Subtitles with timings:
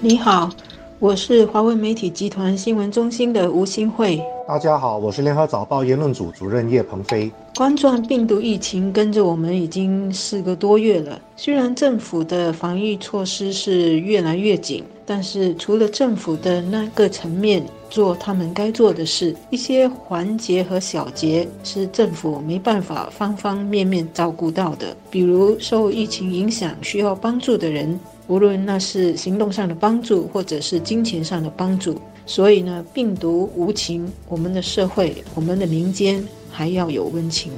[0.00, 0.48] 你好，
[1.00, 4.22] 我是华为媒体集团新闻中心的吴新慧。
[4.46, 7.28] 大家好，我是联合早报言论组主任叶鹏飞。
[7.56, 17.60] 冠状病毒疫情跟着我们已经四个多月了，虽然政府的防疫措施是越来越紧，但是除了政府的那个层面
[17.90, 24.96] 做他们该做的事，一些环节和小节是政府没办法方方面面照顾到的。
[25.10, 27.98] 比如受疫情影响需要帮助的人，
[28.28, 31.98] 无论那是行动上的帮助，或者是金钱上的帮助。
[32.26, 37.50] 所以呢，病毒无情，我们的社会、我们的民间还要有温情。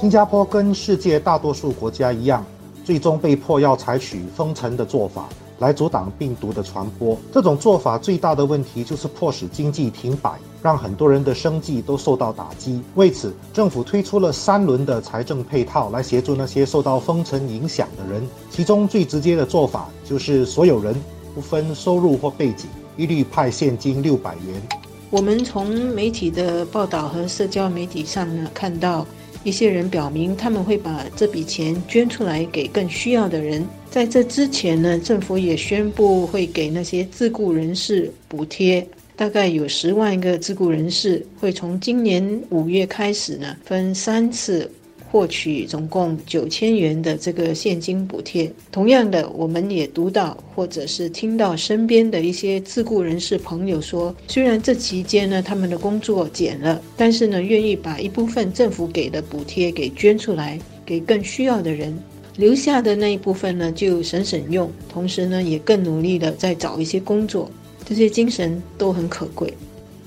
[0.00, 2.46] 新加坡跟世界大多数国家一样，
[2.84, 5.28] 最终被迫要采取封城的做法
[5.62, 7.16] 来阻挡病毒的传播。
[7.32, 12.82] 这种做法最大的问题就是迫使经济停摆，让很多人的生计都受到打击。
[12.96, 18.26] 为此，政府推出了三轮的财政配套来协助那些受到封城影响的人。
[18.50, 20.94] 其中最直接的做法就是所有人
[21.34, 22.68] 不分收入或背景。
[22.96, 24.62] 一律派现金六百元。
[25.08, 29.06] 我们从媒体的报道和社交媒体上呢，看到
[29.44, 33.66] 一些人表明他们会把这笔钱捐出来给更需要的人。
[33.90, 44.70] 在这之前呢，政府也宣布会给那些自雇人士补贴，大概有十万个自雇人士会从今年五月开始呢，分三次。
[45.12, 48.50] 获取总共九千元的这个现金补贴。
[48.70, 61.94] 同样的，我们也读到或者是听到身边的一些自雇人士朋友说，虽然这期间呢他们的工作减了，但是呢愿意把一部分政府给的补贴给捐出来，给更需要的人，
[62.38, 67.50] 留下的那一部分呢就省省用，同时呢也更努力的在找一些工作。
[67.84, 69.52] 这些精神都很可贵。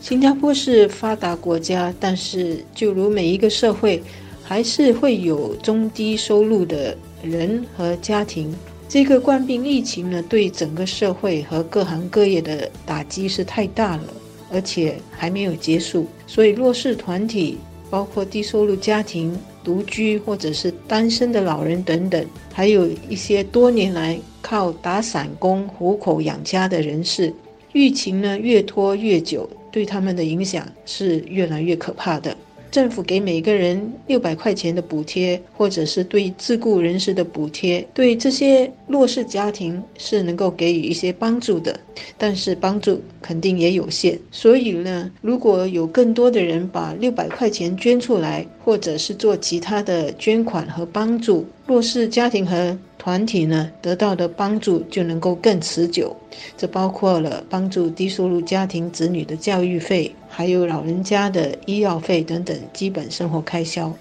[0.00, 4.00] 新加坡是发达国家，但是就如每一个社会。
[4.52, 8.54] 还是会有中低收入的人和家庭。
[8.86, 14.04] 这个冠病疫情呢，对整个社会和各行各业的打击是太大了，
[14.52, 16.06] 而且还没有结束。
[16.26, 17.56] 所以弱势团体，
[17.88, 19.34] 包括低收入家庭、
[19.64, 22.22] 独居或者是单身的老人等等，
[22.52, 27.32] 还有一些多年来靠打散工糊口养家的人士，
[27.72, 32.36] 疫情呢越拖越久，对他们的影响是越来越可怕的。
[32.72, 41.78] 政府给每个人六百块钱的补贴，或者是对自雇人士的补贴，对这些弱势家庭是能够给予一些帮助的，
[42.16, 44.18] 但是帮助肯定也有限。
[44.30, 56.14] 所以呢，如果有更多的人把六百块钱捐出来，或者是做其他的捐款和帮助，弱势家庭和团体呢得到的帮助就能够更持久。
[56.56, 60.14] 这包括了帮助低收入家庭子女的教育费。
[60.28, 63.92] 还有老人家的医药费等等基本生活开销。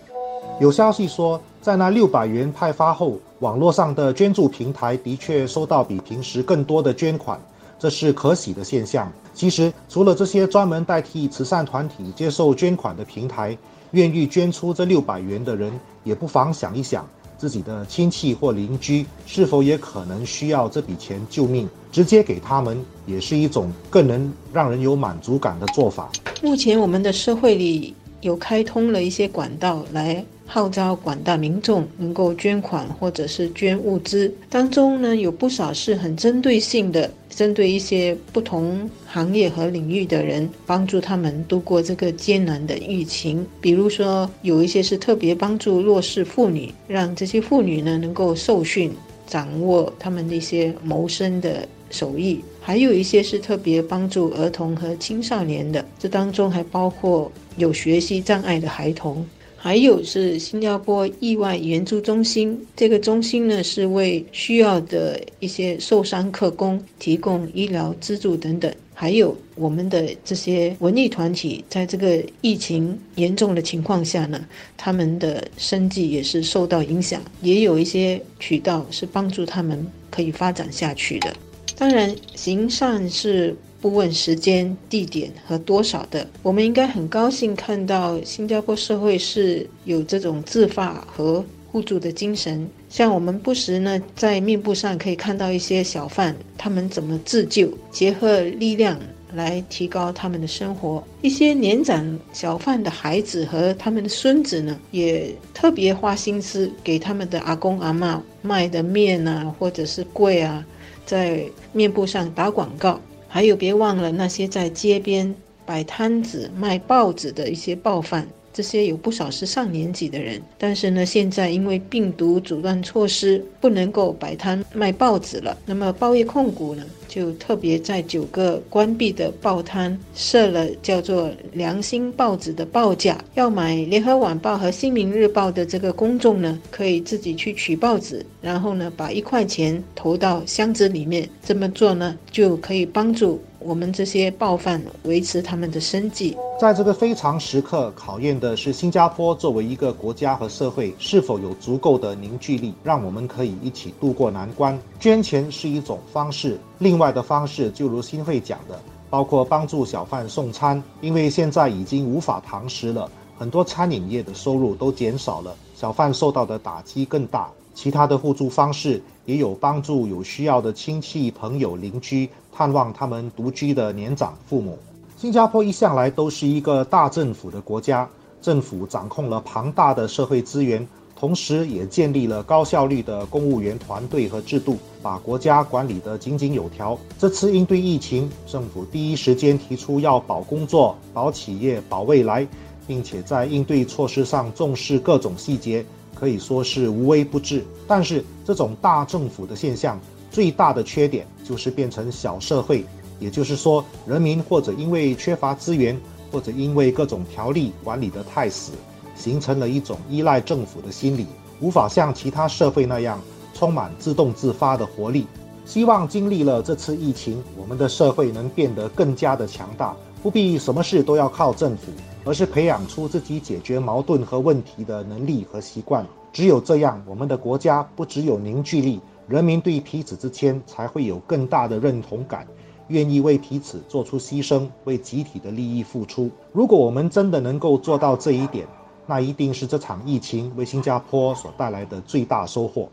[0.60, 7.42] 有消息说，在那六百元派发后，网络上的捐助平台的确收到比平时更多的捐款，
[7.80, 9.12] 这是可喜的现象。
[9.34, 13.58] 其实，除了这些专门代替慈善团体接受捐款的平台，
[13.92, 15.74] 愿意捐出这六百元的人，
[16.04, 17.06] 也不妨想一想。
[17.42, 21.68] 自己的亲戚或邻居是否也可能需要这笔钱救命？
[21.92, 26.12] 直接给他们也是一种更能让人有满足感的做法。
[26.44, 30.24] 目前我们的社会里有开通了一些管道来。
[30.54, 43.48] 号召广大民众能够捐款或者是捐物资，当中呢有不少是很针对性的，针对一些不同行业和领域的人，帮助他们度过这个艰难的疫情。
[43.62, 48.92] 比如说，有一些是特别帮助弱势妇女，让这些妇女呢能够受训，
[49.26, 59.26] 掌握他们的一些谋生的手艺；还有一些是特别帮助儿童和青少年的，这当中还包括有学习障碍的孩童。
[59.64, 68.74] 还有是新加坡意外援助中心，这个中心呢是为需要的一些受伤客工提供医疗资助等等。
[68.96, 74.44] 还有我们的这些文艺团体，在这个疫情严重的情况下呢，
[74.78, 81.32] 他们的生计也是受到影响，也有一些渠道是帮助他们可以发展下去的。
[81.78, 83.56] 当然，行善是。
[83.82, 92.70] 不问时间、地点和多少的，我们应该很高兴看到新加坡社会是有这种自发和互助的精神。
[92.90, 99.00] 像我们不时呢在面部上可以看到一些小贩，他们怎么自救，结合力量
[99.34, 101.04] 来提高他们的生活。
[101.22, 110.64] 一些年长小贩的孩子和他们的孙子呢，也特别花心思给他们的阿公阿妈卖的面啊，或者是柜啊，
[111.06, 111.44] 在
[111.74, 113.00] 面部上打广告。
[113.34, 115.34] 还有，别忘了那些在街边
[115.66, 120.42] 摆摊子卖报纸的一些报贩，这些有不少是上年纪的人。
[120.58, 125.58] 但是呢，现在因为病毒阻断措施，不能够摆摊卖报纸了。
[125.66, 141.28] 那么报业控股呢，就特别在九个关闭的报摊设了叫做“良心报纸”的报价，要买《联合晚报》和《新民日报》的这个公众呢，可以自己去取报纸，然后呢，把一块钱投到箱子里面。
[141.44, 143.42] 这么做呢，就可以帮助。
[143.64, 154.80] 我们这些报贩维持他们的生计，在这个非常时刻，考验的是新加坡作为一个国家和社会是否有足够的凝聚力，让我们可以一起渡过难关。
[155.00, 158.80] 捐钱是一种方式，另外的方式就如新会讲的，
[159.10, 163.10] 包括帮助小贩送餐，因为现在已经无法堂食了，
[163.40, 167.50] 很多餐饮业的收入都减少了，小贩受到的打击更大。
[167.74, 174.78] 其他的互助方式也有帮助有需要的亲戚、朋友、邻居探望他们独居的年长父母。
[175.22, 178.10] 新加坡一向来都是一个大政府的国家，
[178.42, 186.98] 政府掌控了庞大的社会资源，同时也建立了高效率的公务员团队和制度，把国家管理得井井有条。
[187.20, 192.48] 这次应对疫情，政府第一时间提出要保工作、保企业、保未来，
[192.88, 195.86] 并且在应对措施上重视各种细节。
[196.16, 200.00] 可以说是无微不至，但是这种大政府的现象
[200.32, 202.84] 最大的缺点就是变成小社会，
[203.22, 205.98] 也就是说，人民或者因为缺乏资源，
[206.30, 208.74] 或者因为各种条例管理得太死，
[209.16, 211.28] 形成了一种依赖政府的心理，
[211.62, 213.22] 无法像其他社会那样
[213.54, 215.26] 充满自动自发的活力。
[215.64, 221.92] 希望经历了这次疫情，我们的社会能变得更加的强大，不必什么事都要靠政府。
[222.24, 226.06] 而是培养出自己解决矛盾和问题的能力和习惯。
[226.32, 232.46] 只有这样，我们的国家不只有凝聚力，人民对彼此之间才会有更大的认同感，
[232.92, 236.30] 愿意为彼此做出牺牲，为集体的利益付出。
[236.52, 238.68] 如果我们真的能够做到这一点，
[239.08, 242.90] 那一定是这场疫情为新加坡所带来的最大收获。